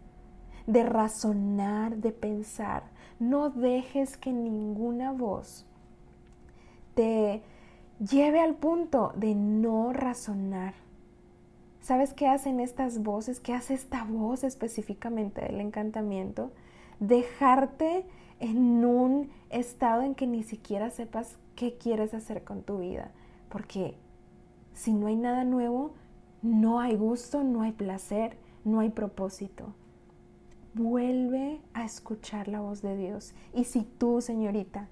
de 0.67 0.85
razonar, 0.85 1.97
de 1.97 2.13
pensar. 2.13 2.83
No 3.19 3.51
dejes 3.51 4.17
que 4.17 4.33
ninguna 4.33 5.13
voz 5.13 5.67
te 6.95 7.43
lleve 7.99 8.41
al 8.41 8.55
punto 8.57 9.13
de 9.17 9.35
no 9.35 9.93
razonar. 9.93 10.75
¿Sabes 11.81 12.13
qué 12.13 12.27
hacen 12.27 12.61
estas 12.61 13.03
voces? 13.03 13.41
¿Qué 13.41 13.55
hace 13.55 13.75
esta 13.75 14.05
voz 14.05 14.45
específicamente 14.45 15.41
del 15.41 15.61
encantamiento? 15.61 16.51
Dejarte 17.01 18.07
en 18.39 18.85
un 18.85 19.31
estado 19.51 20.03
en 20.03 20.15
que 20.15 20.27
ni 20.27 20.43
siquiera 20.43 20.91
sepas 20.91 21.37
qué 21.57 21.77
quieres 21.77 22.15
hacer 22.15 22.45
con 22.45 22.63
tu 22.63 22.79
vida. 22.79 23.11
Porque 23.49 23.97
si 24.73 24.93
no 24.93 25.09
hay 25.09 25.17
nada 25.17 25.45
nuevo, 25.45 25.93
no 26.43 26.81
hay 26.81 26.97
gusto, 26.97 27.45
no 27.45 27.63
hay 27.63 27.73
placer, 27.73 28.39
no 28.65 28.81
hay 28.81 28.91
propósito. 28.91 29.75
Vuelve 30.73 31.61
a 31.75 31.85
escuchar 31.85 32.49
la 32.49 32.61
voz 32.61 32.81
de 32.81 32.97
Dios. 32.97 33.35
Y 33.53 33.65
si 33.65 33.83
tú, 33.83 34.21
señorita, 34.21 34.89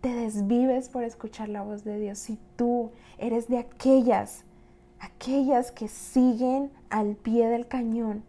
te 0.00 0.12
desvives 0.12 0.88
por 0.88 1.04
escuchar 1.04 1.48
la 1.48 1.62
voz 1.62 1.84
de 1.84 1.98
Dios, 2.00 2.18
si 2.18 2.38
tú 2.56 2.90
eres 3.18 3.48
de 3.48 3.58
aquellas, 3.58 4.44
aquellas 4.98 5.70
que 5.70 5.86
siguen 5.86 6.72
al 6.90 7.14
pie 7.14 7.48
del 7.48 7.68
cañón, 7.68 8.24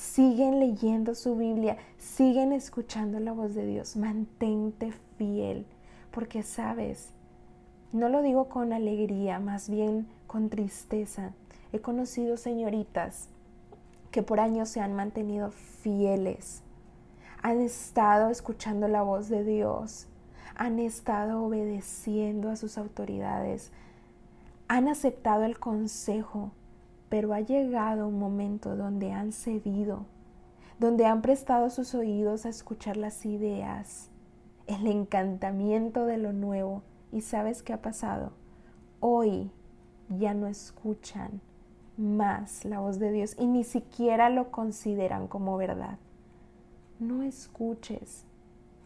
siguen 0.00 0.60
leyendo 0.60 1.14
su 1.14 1.36
Biblia, 1.36 1.76
siguen 1.98 2.52
escuchando 2.52 3.20
la 3.20 3.32
voz 3.32 3.54
de 3.54 3.66
Dios, 3.66 3.96
mantente 3.96 4.92
fiel, 5.18 5.66
porque 6.10 6.42
sabes, 6.42 7.10
no 7.92 8.08
lo 8.08 8.22
digo 8.22 8.48
con 8.48 8.72
alegría, 8.72 9.40
más 9.40 9.68
bien 9.68 10.08
con 10.26 10.48
tristeza. 10.48 11.32
He 11.74 11.80
conocido 11.80 12.38
señoritas 12.38 13.28
que 14.10 14.22
por 14.22 14.40
años 14.40 14.70
se 14.70 14.80
han 14.80 14.94
mantenido 14.94 15.50
fieles, 15.50 16.62
han 17.42 17.60
estado 17.60 18.30
escuchando 18.30 18.88
la 18.88 19.02
voz 19.02 19.28
de 19.28 19.44
Dios, 19.44 20.06
han 20.54 20.78
estado 20.78 21.44
obedeciendo 21.44 22.48
a 22.48 22.56
sus 22.56 22.78
autoridades, 22.78 23.70
han 24.66 24.88
aceptado 24.88 25.44
el 25.44 25.58
consejo, 25.58 26.52
pero 27.10 27.34
ha 27.34 27.40
llegado 27.40 28.08
un 28.08 28.18
momento 28.18 28.76
donde 28.76 29.12
han 29.12 29.32
cedido, 29.32 30.06
donde 30.78 31.04
han 31.04 31.20
prestado 31.20 31.68
sus 31.68 31.94
oídos 31.94 32.46
a 32.46 32.48
escuchar 32.48 32.96
las 32.96 33.26
ideas, 33.26 34.08
el 34.66 34.86
encantamiento 34.86 36.06
de 36.06 36.16
lo 36.16 36.32
nuevo. 36.32 36.82
¿Y 37.12 37.20
sabes 37.20 37.62
qué 37.62 37.74
ha 37.74 37.82
pasado? 37.82 38.32
Hoy 39.00 39.50
ya 40.08 40.32
no 40.32 40.46
escuchan 40.46 41.40
más 41.96 42.64
la 42.64 42.78
voz 42.78 43.00
de 43.00 43.10
Dios 43.10 43.34
y 43.38 43.46
ni 43.46 43.64
siquiera 43.64 44.30
lo 44.30 44.52
consideran 44.52 45.26
como 45.26 45.56
verdad. 45.56 45.98
No 47.00 47.22
escuches 47.24 48.24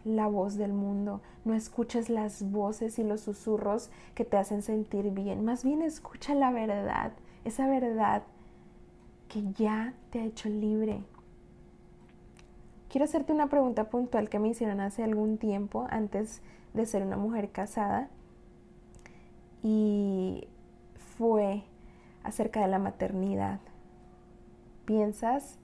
la 0.04 0.26
voz 0.28 0.56
del 0.56 0.72
mundo, 0.72 1.20
no 1.44 1.54
escuches 1.54 2.08
las 2.08 2.50
voces 2.50 2.98
y 2.98 3.04
los 3.04 3.20
susurros 3.20 3.90
que 4.14 4.24
te 4.24 4.38
hacen 4.38 4.62
sentir 4.62 5.10
bien, 5.10 5.44
más 5.44 5.62
bien 5.64 5.82
escucha 5.82 6.34
la 6.34 6.50
verdad, 6.50 7.12
esa 7.44 7.66
verdad 7.66 8.22
que 9.28 9.44
ya 9.52 9.94
te 10.10 10.20
ha 10.20 10.24
hecho 10.24 10.48
libre. 10.48 11.04
Quiero 12.88 13.04
hacerte 13.04 13.32
una 13.32 13.48
pregunta 13.48 13.90
puntual 13.90 14.28
que 14.28 14.38
me 14.38 14.48
hicieron 14.48 14.80
hace 14.80 15.02
algún 15.02 15.38
tiempo 15.38 15.86
antes 15.90 16.42
de 16.74 16.86
ser 16.86 17.02
una 17.02 17.16
mujer 17.16 17.50
casada 17.50 18.08
y 19.62 20.46
fue 21.16 21.64
acerca 22.22 22.60
de 22.60 22.68
la 22.68 22.78
maternidad. 22.78 23.60
¿Piensas 24.84 25.58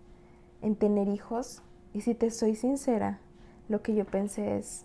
en 0.63 0.75
tener 0.75 1.09
hijos? 1.09 1.63
Y 1.93 2.01
si 2.01 2.15
te 2.15 2.31
soy 2.31 2.57
sincera, 2.57 3.21
lo 3.69 3.83
que 3.83 3.95
yo 3.95 4.05
pensé 4.05 4.59
es, 4.59 4.85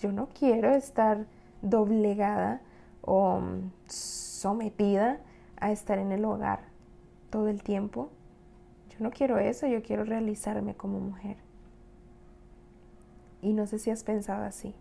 yo 0.00 0.12
no 0.12 0.28
quiero 0.28 0.70
estar 0.70 1.26
doblegada 1.60 2.60
o 3.02 3.40
mm, 3.40 3.72
sometida 3.86 5.20
a 5.62 5.70
estar 5.72 5.98
en 5.98 6.12
el 6.12 6.24
hogar 6.24 6.60
todo 7.30 7.48
el 7.48 7.62
tiempo. 7.62 8.10
Yo 8.90 8.96
no 9.00 9.10
quiero 9.10 9.38
eso, 9.38 9.66
yo 9.66 9.82
quiero 9.82 10.04
realizarme 10.04 10.74
como 10.74 11.00
mujer. 11.00 11.36
Y 13.40 13.52
no 13.52 13.66
sé 13.66 13.78
si 13.78 13.90
has 13.90 14.04
pensado 14.04 14.44
así, 14.44 14.74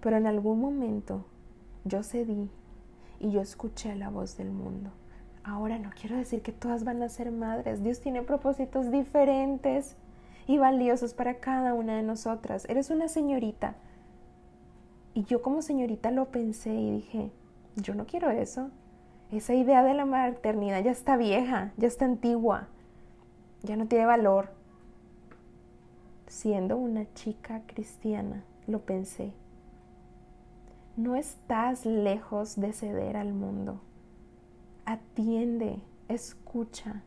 pero 0.00 0.16
en 0.16 0.26
algún 0.26 0.60
momento 0.60 1.24
yo 1.84 2.02
cedí 2.02 2.50
y 3.20 3.30
yo 3.30 3.40
escuché 3.40 3.94
la 3.94 4.10
voz 4.10 4.36
del 4.36 4.50
mundo. 4.50 4.90
Ahora 5.44 5.78
no 5.78 5.90
quiero 5.90 6.16
decir 6.16 6.40
que 6.40 6.52
todas 6.52 6.84
van 6.84 7.02
a 7.02 7.08
ser 7.08 7.30
madres. 7.30 7.82
Dios 7.82 8.00
tiene 8.00 8.22
propósitos 8.22 8.90
diferentes 8.90 9.96
y 10.46 10.58
valiosos 10.58 11.12
para 11.12 11.38
cada 11.40 11.74
una 11.74 11.96
de 11.96 12.02
nosotras. 12.02 12.66
Eres 12.68 12.88
una 12.88 13.08
señorita. 13.08 13.76
Y 15.12 15.24
yo 15.24 15.42
como 15.42 15.60
señorita 15.62 16.10
lo 16.10 16.30
pensé 16.30 16.74
y 16.74 16.90
dije, 16.90 17.30
yo 17.76 17.94
no 17.94 18.06
quiero 18.06 18.30
eso. 18.30 18.70
Esa 19.32 19.54
idea 19.54 19.82
de 19.82 19.94
la 19.94 20.04
maternidad 20.04 20.82
ya 20.82 20.90
está 20.90 21.16
vieja, 21.16 21.72
ya 21.76 21.88
está 21.88 22.04
antigua, 22.04 22.68
ya 23.62 23.76
no 23.76 23.86
tiene 23.86 24.06
valor. 24.06 24.50
Siendo 26.26 26.76
una 26.76 27.12
chica 27.14 27.62
cristiana, 27.66 28.44
lo 28.66 28.80
pensé. 28.80 29.32
No 30.96 31.16
estás 31.16 31.84
lejos 31.84 32.56
de 32.56 32.72
ceder 32.72 33.16
al 33.16 33.32
mundo. 33.32 33.80
Atiende, 34.84 35.80
escucha 36.08 37.02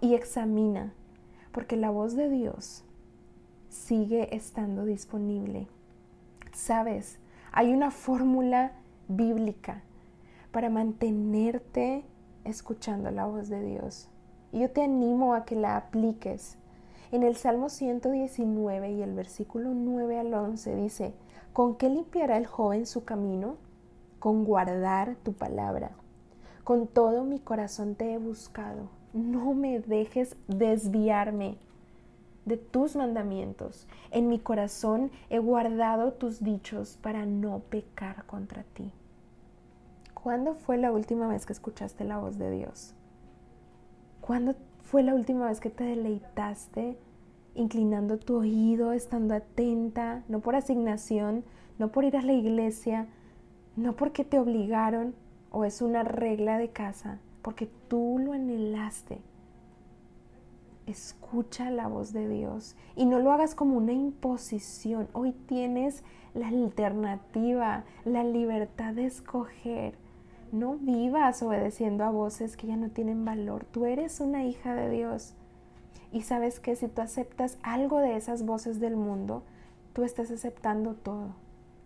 y 0.00 0.14
examina 0.14 0.92
porque 1.52 1.76
la 1.76 1.90
voz 1.90 2.14
de 2.14 2.28
Dios 2.28 2.84
sigue 3.70 4.34
estando 4.36 4.84
disponible. 4.84 5.68
Sabes, 6.52 7.18
hay 7.50 7.72
una 7.72 7.90
fórmula 7.90 8.72
bíblica 9.08 9.82
para 10.56 10.70
mantenerte 10.70 12.02
escuchando 12.44 13.10
la 13.10 13.26
voz 13.26 13.50
de 13.50 13.62
Dios. 13.62 14.08
Y 14.52 14.60
yo 14.60 14.70
te 14.70 14.82
animo 14.82 15.34
a 15.34 15.44
que 15.44 15.54
la 15.54 15.76
apliques. 15.76 16.56
En 17.12 17.24
el 17.24 17.36
Salmo 17.36 17.68
119 17.68 18.92
y 18.92 19.02
el 19.02 19.12
versículo 19.12 19.74
9 19.74 20.18
al 20.18 20.32
11 20.32 20.74
dice, 20.76 21.12
¿con 21.52 21.76
qué 21.76 21.90
limpiará 21.90 22.38
el 22.38 22.46
joven 22.46 22.86
su 22.86 23.04
camino? 23.04 23.58
Con 24.18 24.46
guardar 24.46 25.16
tu 25.16 25.34
palabra. 25.34 25.90
Con 26.64 26.86
todo 26.86 27.24
mi 27.24 27.38
corazón 27.38 27.94
te 27.94 28.14
he 28.14 28.16
buscado 28.16 28.88
no 29.12 29.52
me 29.52 29.80
dejes 29.80 30.36
desviarme 30.48 31.58
de 32.46 32.56
tus 32.56 32.96
mandamientos. 32.96 33.86
En 34.10 34.28
mi 34.28 34.38
corazón 34.38 35.10
he 35.28 35.38
guardado 35.38 36.14
tus 36.14 36.42
dichos 36.42 36.98
para 37.02 37.26
no 37.26 37.58
pecar 37.60 38.24
contra 38.24 38.62
ti. 38.62 38.90
¿Cuándo 40.26 40.54
fue 40.54 40.76
la 40.76 40.90
última 40.90 41.28
vez 41.28 41.46
que 41.46 41.52
escuchaste 41.52 42.02
la 42.02 42.18
voz 42.18 42.36
de 42.36 42.50
Dios? 42.50 42.96
¿Cuándo 44.20 44.56
fue 44.80 45.04
la 45.04 45.14
última 45.14 45.46
vez 45.46 45.60
que 45.60 45.70
te 45.70 45.84
deleitaste 45.84 46.98
inclinando 47.54 48.18
tu 48.18 48.38
oído, 48.38 48.92
estando 48.92 49.34
atenta, 49.34 50.24
no 50.26 50.40
por 50.40 50.56
asignación, 50.56 51.44
no 51.78 51.92
por 51.92 52.02
ir 52.02 52.16
a 52.16 52.22
la 52.22 52.32
iglesia, 52.32 53.06
no 53.76 53.94
porque 53.94 54.24
te 54.24 54.40
obligaron 54.40 55.14
o 55.52 55.64
es 55.64 55.80
una 55.80 56.02
regla 56.02 56.58
de 56.58 56.70
casa, 56.70 57.20
porque 57.40 57.70
tú 57.86 58.18
lo 58.18 58.32
anhelaste. 58.32 59.20
Escucha 60.86 61.70
la 61.70 61.86
voz 61.86 62.12
de 62.12 62.28
Dios 62.28 62.74
y 62.96 63.06
no 63.06 63.20
lo 63.20 63.30
hagas 63.30 63.54
como 63.54 63.76
una 63.76 63.92
imposición. 63.92 65.06
Hoy 65.12 65.30
tienes 65.46 66.02
la 66.34 66.48
alternativa, 66.48 67.84
la 68.04 68.24
libertad 68.24 68.92
de 68.92 69.04
escoger. 69.04 70.04
No 70.56 70.76
vivas 70.76 71.42
obedeciendo 71.42 72.02
a 72.04 72.10
voces 72.10 72.56
que 72.56 72.66
ya 72.66 72.76
no 72.76 72.88
tienen 72.88 73.26
valor. 73.26 73.66
Tú 73.66 73.84
eres 73.84 74.20
una 74.20 74.44
hija 74.44 74.74
de 74.74 74.88
Dios. 74.88 75.34
Y 76.12 76.22
sabes 76.22 76.60
que 76.60 76.76
si 76.76 76.88
tú 76.88 77.02
aceptas 77.02 77.58
algo 77.62 77.98
de 77.98 78.16
esas 78.16 78.46
voces 78.46 78.80
del 78.80 78.96
mundo, 78.96 79.42
tú 79.92 80.02
estás 80.02 80.30
aceptando 80.30 80.94
todo. 80.94 81.34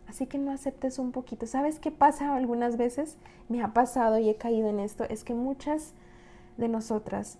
Así 0.06 0.28
que 0.28 0.38
no 0.38 0.52
aceptes 0.52 1.00
un 1.00 1.10
poquito. 1.10 1.46
¿Sabes 1.46 1.80
qué 1.80 1.90
pasa 1.90 2.36
algunas 2.36 2.76
veces? 2.76 3.16
Me 3.48 3.60
ha 3.60 3.72
pasado 3.72 4.20
y 4.20 4.28
he 4.28 4.36
caído 4.36 4.68
en 4.68 4.78
esto. 4.78 5.02
Es 5.02 5.24
que 5.24 5.34
muchas 5.34 5.92
de 6.56 6.68
nosotras 6.68 7.38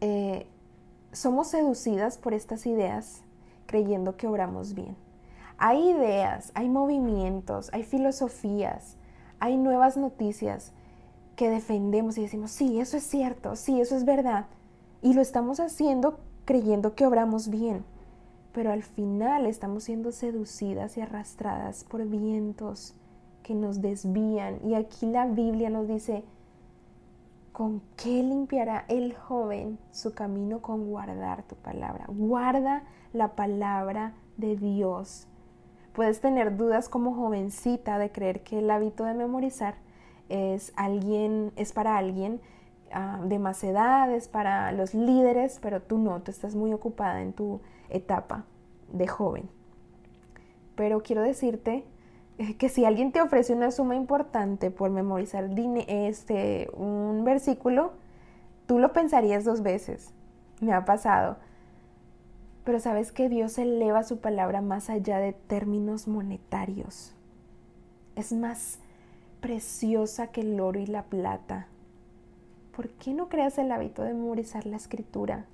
eh, 0.00 0.48
somos 1.12 1.46
seducidas 1.46 2.18
por 2.18 2.34
estas 2.34 2.66
ideas 2.66 3.22
creyendo 3.66 4.16
que 4.16 4.26
obramos 4.26 4.74
bien. 4.74 4.96
Hay 5.58 5.90
ideas, 5.90 6.50
hay 6.54 6.68
movimientos, 6.68 7.70
hay 7.72 7.84
filosofías, 7.84 8.96
hay 9.40 9.56
nuevas 9.56 9.96
noticias 9.96 10.72
que 11.36 11.50
defendemos 11.50 12.16
y 12.18 12.22
decimos, 12.22 12.50
sí, 12.50 12.80
eso 12.80 12.96
es 12.96 13.04
cierto, 13.04 13.56
sí, 13.56 13.80
eso 13.80 13.96
es 13.96 14.04
verdad. 14.04 14.46
Y 15.02 15.14
lo 15.14 15.20
estamos 15.20 15.60
haciendo 15.60 16.18
creyendo 16.44 16.94
que 16.94 17.06
obramos 17.06 17.48
bien 17.48 17.84
pero 18.54 18.70
al 18.70 18.84
final 18.84 19.46
estamos 19.46 19.82
siendo 19.82 20.12
seducidas 20.12 20.96
y 20.96 21.00
arrastradas 21.00 21.82
por 21.82 22.06
vientos 22.06 22.94
que 23.42 23.52
nos 23.52 23.82
desvían. 23.82 24.60
Y 24.64 24.74
aquí 24.74 25.06
la 25.06 25.26
Biblia 25.26 25.70
nos 25.70 25.88
dice, 25.88 26.22
¿con 27.50 27.82
qué 27.96 28.22
limpiará 28.22 28.84
el 28.86 29.12
joven 29.12 29.76
su 29.90 30.14
camino 30.14 30.62
con 30.62 30.86
guardar 30.86 31.42
tu 31.42 31.56
palabra? 31.56 32.06
Guarda 32.06 32.84
la 33.12 33.34
palabra 33.34 34.14
de 34.36 34.54
Dios. 34.54 35.26
Puedes 35.94 36.20
tener 36.20 36.56
dudas 36.56 36.88
como 36.88 37.14
jovencita 37.14 37.98
de 37.98 38.10
creer 38.10 38.42
que 38.42 38.58
el 38.58 38.70
hábito 38.70 39.04
de 39.04 39.14
memorizar 39.14 39.76
es 40.28 40.72
alguien, 40.74 41.52
es 41.54 41.72
para 41.72 41.96
alguien 41.96 42.40
ah, 42.92 43.20
de 43.24 43.38
más 43.38 43.62
edad, 43.62 44.10
es 44.12 44.26
para 44.26 44.72
los 44.72 44.92
líderes, 44.92 45.60
pero 45.62 45.80
tú 45.80 45.98
no, 45.98 46.20
tú 46.20 46.32
estás 46.32 46.56
muy 46.56 46.72
ocupada 46.72 47.22
en 47.22 47.32
tu 47.32 47.60
etapa 47.90 48.44
de 48.92 49.06
joven. 49.06 49.48
Pero 50.74 51.00
quiero 51.04 51.22
decirte 51.22 51.84
eh, 52.38 52.56
que 52.56 52.68
si 52.68 52.84
alguien 52.84 53.12
te 53.12 53.20
ofrece 53.20 53.54
una 53.54 53.70
suma 53.70 53.94
importante 53.94 54.72
por 54.72 54.90
memorizar 54.90 55.48
este, 55.86 56.70
un 56.74 57.22
versículo, 57.24 57.92
tú 58.66 58.80
lo 58.80 58.92
pensarías 58.92 59.44
dos 59.44 59.62
veces. 59.62 60.12
Me 60.60 60.72
ha 60.72 60.84
pasado. 60.84 61.36
Pero 62.64 62.80
sabes 62.80 63.12
que 63.12 63.28
Dios 63.28 63.58
eleva 63.58 64.02
su 64.02 64.18
palabra 64.18 64.62
más 64.62 64.88
allá 64.88 65.18
de 65.18 65.34
términos 65.34 66.08
monetarios. 66.08 67.12
Es 68.16 68.32
más 68.32 68.78
preciosa 69.40 70.28
que 70.28 70.40
el 70.40 70.58
oro 70.58 70.80
y 70.80 70.86
la 70.86 71.02
plata. 71.02 71.66
¿Por 72.74 72.88
qué 72.88 73.12
no 73.12 73.28
creas 73.28 73.58
el 73.58 73.70
hábito 73.70 74.02
de 74.02 74.14
memorizar 74.14 74.64
la 74.64 74.78
escritura? 74.78 75.44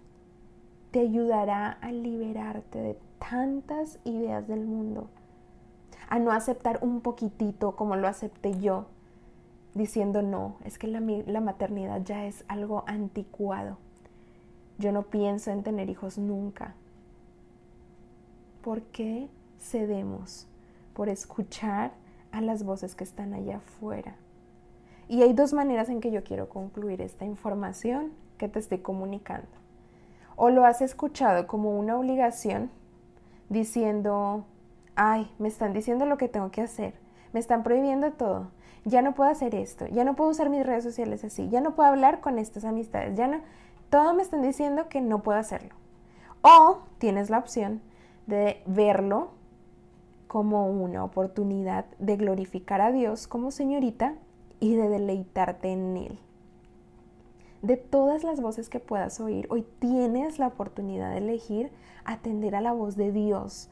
Te 0.92 1.01
ayudará 1.01 1.70
a 1.70 1.90
liberarte 1.90 2.79
de 2.79 2.99
tantas 3.18 3.99
ideas 4.05 4.46
del 4.46 4.64
mundo, 4.64 5.09
a 6.09 6.18
no 6.18 6.33
aceptar 6.33 6.79
un 6.83 7.01
poquitito 7.01 7.77
como 7.77 7.96
lo 7.96 8.09
acepté 8.09 8.59
yo, 8.61 8.87
diciendo 9.75 10.23
no, 10.23 10.57
es 10.64 10.79
que 10.79 10.87
la, 10.87 11.01
la 11.01 11.40
maternidad 11.40 12.03
ya 12.05 12.27
es 12.27 12.44
algo 12.49 12.85
anticuado. 12.87 13.79
Yo 14.79 14.92
no 14.92 15.03
pienso 15.03 15.51
en 15.51 15.62
tener 15.62 15.90
hijos 15.90 16.16
nunca. 16.16 16.75
¿Por 18.62 18.83
qué 18.83 19.29
cedemos? 19.59 20.46
Por 20.94 21.09
escuchar 21.09 21.92
a 22.33 22.40
las 22.40 22.62
voces 22.62 22.94
que 22.94 23.05
están 23.05 23.35
allá 23.35 23.57
afuera. 23.57 24.16
Y 25.09 25.23
hay 25.23 25.33
dos 25.33 25.53
maneras 25.53 25.88
en 25.88 26.01
que 26.01 26.11
yo 26.11 26.23
quiero 26.23 26.49
concluir 26.49 27.01
esta 27.01 27.25
información 27.25 28.12
que 28.38 28.49
te 28.49 28.59
estoy 28.59 28.79
comunicando. 28.79 29.49
o 30.37 30.49
lo 30.49 30.64
has 30.64 30.81
escuchado 30.81 31.46
como 31.46 31.79
una 31.79 31.99
obligación 31.99 32.70
diciendo, 33.51 34.46
ay, 34.94 35.31
me 35.38 35.49
están 35.49 35.75
diciendo 35.75 36.07
lo 36.07 36.16
que 36.16 36.29
tengo 36.29 36.51
que 36.51 36.62
hacer, 36.62 36.94
me 37.35 37.40
están 37.40 37.62
prohibiendo 37.62 38.12
todo, 38.12 38.51
ya 38.87 39.03
no 39.03 39.14
puedo 39.14 39.29
hacer 39.29 39.55
esto, 39.55 39.87
ya 39.88 40.03
no 40.03 40.16
puedo 40.16 40.31
usar 40.31 40.49
mis 40.49 40.64
redes 40.64 40.83
sociales 40.83 41.25
así, 41.25 41.51
ya 41.51 41.61
no 41.61 41.75
puedo 41.75 41.90
hablar 41.90 42.20
con 42.20 42.38
estas 42.38 42.64
amistades, 42.64 43.18
ya 43.18 43.27
no, 43.27 43.42
todo 43.90 44.14
me 44.14 44.23
están 44.23 44.40
diciendo 44.40 44.88
que 44.88 45.03
no 45.03 45.23
puedo 45.23 45.38
hacerlo. 45.38 45.75
O 46.40 46.79
tienes 46.96 47.29
la 47.29 47.37
opción 47.37 47.83
de 48.26 48.62
verlo 48.66 49.30
como 50.28 50.68
una 50.70 51.04
oportunidad 51.04 51.87
de 51.98 52.16
glorificar 52.16 52.80
a 52.80 52.92
Dios 52.92 53.26
como 53.26 53.50
señorita 53.50 54.14
y 54.61 54.76
de 54.76 54.88
deleitarte 54.88 55.72
en 55.72 55.96
Él. 55.96 56.18
De 57.62 57.76
todas 57.76 58.24
las 58.24 58.40
voces 58.40 58.68
que 58.68 58.80
puedas 58.80 59.20
oír, 59.20 59.46
hoy 59.50 59.66
tienes 59.80 60.38
la 60.38 60.46
oportunidad 60.46 61.11
de 61.11 61.18
elegir 61.18 61.70
atender 62.04 62.54
a 62.54 62.61
la 62.61 62.72
voz 62.72 62.96
de 62.96 63.12
Dios, 63.12 63.68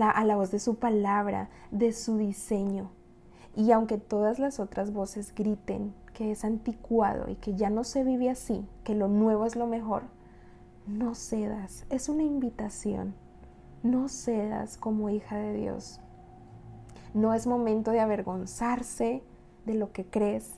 a 0.00 0.24
la 0.24 0.36
voz 0.36 0.50
de 0.50 0.58
su 0.58 0.76
palabra, 0.76 1.48
de 1.70 1.92
su 1.92 2.18
diseño. 2.18 2.90
Y 3.54 3.72
aunque 3.72 3.96
todas 3.96 4.38
las 4.38 4.60
otras 4.60 4.92
voces 4.92 5.34
griten 5.34 5.94
que 6.12 6.30
es 6.30 6.44
anticuado 6.44 7.30
y 7.30 7.36
que 7.36 7.54
ya 7.54 7.70
no 7.70 7.84
se 7.84 8.04
vive 8.04 8.28
así, 8.28 8.66
que 8.84 8.94
lo 8.94 9.08
nuevo 9.08 9.46
es 9.46 9.56
lo 9.56 9.66
mejor, 9.66 10.02
no 10.86 11.14
cedas, 11.14 11.86
es 11.90 12.08
una 12.08 12.22
invitación. 12.22 13.14
No 13.86 14.08
cedas 14.08 14.76
como 14.76 15.10
hija 15.10 15.36
de 15.36 15.54
Dios. 15.54 16.00
No 17.14 17.34
es 17.34 17.46
momento 17.46 17.92
de 17.92 18.00
avergonzarse 18.00 19.22
de 19.64 19.74
lo 19.74 19.92
que 19.92 20.04
crees. 20.04 20.56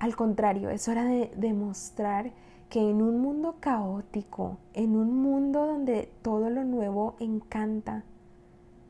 Al 0.00 0.16
contrario, 0.16 0.68
es 0.70 0.88
hora 0.88 1.04
de 1.04 1.30
demostrar 1.36 2.32
que 2.68 2.80
en 2.80 3.02
un 3.02 3.20
mundo 3.20 3.58
caótico, 3.60 4.58
en 4.72 4.96
un 4.96 5.22
mundo 5.22 5.64
donde 5.64 6.10
todo 6.22 6.50
lo 6.50 6.64
nuevo 6.64 7.14
encanta, 7.20 8.02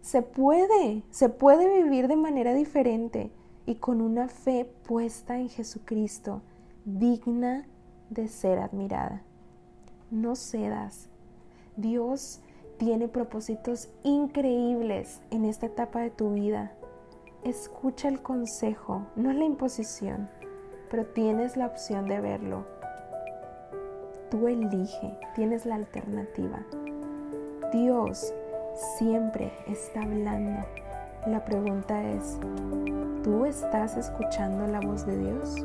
se 0.00 0.22
puede, 0.22 1.02
se 1.10 1.28
puede 1.28 1.82
vivir 1.82 2.08
de 2.08 2.16
manera 2.16 2.54
diferente 2.54 3.30
y 3.66 3.74
con 3.74 4.00
una 4.00 4.28
fe 4.28 4.64
puesta 4.86 5.38
en 5.38 5.50
Jesucristo, 5.50 6.40
digna 6.86 7.66
de 8.08 8.28
ser 8.28 8.58
admirada. 8.58 9.22
No 10.10 10.34
cedas. 10.34 11.10
Dios 11.76 12.40
tiene 12.78 13.08
propósitos 13.08 13.88
increíbles 14.02 15.20
en 15.30 15.44
esta 15.44 15.66
etapa 15.66 16.00
de 16.00 16.10
tu 16.10 16.32
vida. 16.32 16.72
Escucha 17.42 18.08
el 18.08 18.20
consejo, 18.20 19.06
no 19.16 19.32
la 19.32 19.44
imposición, 19.44 20.28
pero 20.90 21.06
tienes 21.06 21.56
la 21.56 21.66
opción 21.66 22.06
de 22.06 22.20
verlo. 22.20 22.66
Tú 24.30 24.48
elige, 24.48 25.18
tienes 25.34 25.64
la 25.64 25.76
alternativa. 25.76 26.64
Dios 27.72 28.34
siempre 28.98 29.52
está 29.66 30.02
hablando. 30.02 30.66
La 31.26 31.44
pregunta 31.44 32.02
es, 32.02 32.38
¿tú 33.22 33.44
estás 33.46 33.96
escuchando 33.96 34.66
la 34.66 34.80
voz 34.80 35.06
de 35.06 35.16
Dios? 35.16 35.56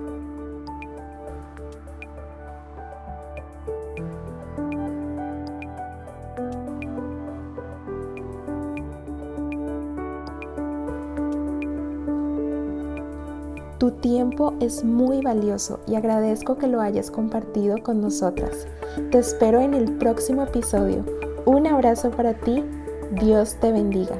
Es 14.61 14.83
muy 14.83 15.21
valioso 15.21 15.79
y 15.87 15.95
agradezco 15.95 16.57
que 16.57 16.67
lo 16.67 16.81
hayas 16.81 17.09
compartido 17.09 17.81
con 17.81 17.99
nosotras. 17.99 18.67
Te 19.09 19.17
espero 19.17 19.59
en 19.59 19.73
el 19.73 19.97
próximo 19.97 20.43
episodio. 20.43 21.03
Un 21.45 21.67
abrazo 21.67 22.11
para 22.11 22.33
ti 22.33 22.63
Dios 23.19 23.55
te 23.55 23.71
bendiga. 23.71 24.15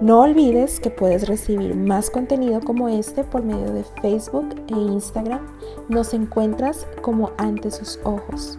No 0.00 0.20
olvides 0.20 0.80
que 0.80 0.90
puedes 0.90 1.26
recibir 1.26 1.74
más 1.74 2.10
contenido 2.10 2.60
como 2.60 2.88
este 2.88 3.24
por 3.24 3.42
medio 3.42 3.72
de 3.72 3.84
Facebook 4.02 4.48
e 4.68 4.74
Instagram. 4.74 5.40
Nos 5.88 6.14
encuentras 6.14 6.86
como 7.02 7.32
ante 7.38 7.70
sus 7.70 7.98
ojos. 8.04 8.58